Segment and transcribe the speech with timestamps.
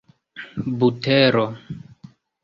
[0.79, 1.43] butero